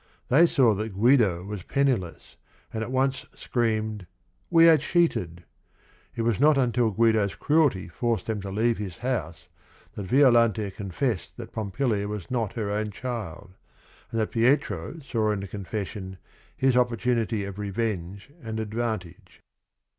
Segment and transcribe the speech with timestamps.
[0.29, 2.35] They saw that Guido was penniless,
[2.73, 4.07] and at once screamed
[4.49, 5.43] "We are cheated."
[6.15, 9.47] It was not until Guido's cruelty forced them to leave his house
[9.93, 13.51] that Violante confessed that Pompilia was not her own child,
[14.09, 16.17] and that Pietro saw in the con fession
[16.57, 19.39] his opportunity of revenge and advantage.